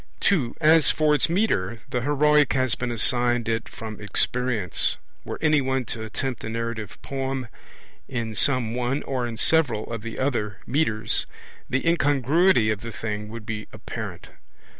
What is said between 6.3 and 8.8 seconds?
a narrative poem in some